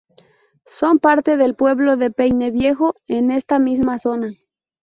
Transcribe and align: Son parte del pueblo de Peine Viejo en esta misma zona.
Son 0.65 0.97
parte 0.97 1.37
del 1.37 1.53
pueblo 1.53 1.95
de 1.95 2.09
Peine 2.09 2.49
Viejo 2.49 2.95
en 3.05 3.29
esta 3.29 3.59
misma 3.59 3.99
zona. 3.99 4.31